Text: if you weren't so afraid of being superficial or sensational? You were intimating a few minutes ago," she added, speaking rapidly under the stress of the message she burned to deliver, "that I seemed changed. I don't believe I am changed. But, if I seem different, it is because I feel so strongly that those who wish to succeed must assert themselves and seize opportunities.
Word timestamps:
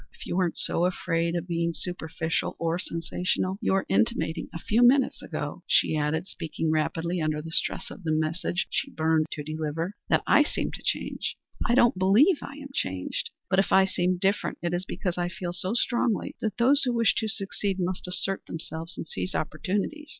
if 0.15 0.25
you 0.25 0.35
weren't 0.35 0.57
so 0.57 0.85
afraid 0.85 1.35
of 1.35 1.45
being 1.47 1.71
superficial 1.75 2.55
or 2.59 2.79
sensational? 2.79 3.57
You 3.61 3.73
were 3.73 3.85
intimating 3.87 4.47
a 4.51 4.57
few 4.57 4.81
minutes 4.81 5.21
ago," 5.21 5.61
she 5.67 5.95
added, 5.95 6.27
speaking 6.27 6.71
rapidly 6.71 7.21
under 7.21 7.39
the 7.39 7.51
stress 7.51 7.91
of 7.91 8.01
the 8.03 8.11
message 8.11 8.65
she 8.71 8.89
burned 8.89 9.27
to 9.33 9.43
deliver, 9.43 9.93
"that 10.09 10.23
I 10.25 10.41
seemed 10.41 10.73
changed. 10.83 11.35
I 11.67 11.75
don't 11.75 11.99
believe 11.99 12.37
I 12.41 12.55
am 12.55 12.69
changed. 12.73 13.29
But, 13.47 13.59
if 13.59 13.71
I 13.71 13.85
seem 13.85 14.17
different, 14.17 14.57
it 14.63 14.73
is 14.73 14.85
because 14.85 15.19
I 15.19 15.29
feel 15.29 15.53
so 15.53 15.75
strongly 15.75 16.35
that 16.41 16.57
those 16.57 16.81
who 16.81 16.95
wish 16.95 17.13
to 17.17 17.27
succeed 17.27 17.77
must 17.79 18.07
assert 18.07 18.43
themselves 18.47 18.97
and 18.97 19.07
seize 19.07 19.35
opportunities. 19.35 20.09